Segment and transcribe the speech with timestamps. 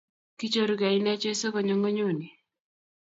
[0.37, 2.27] Kichoruge inne jeso konyo ngonyuni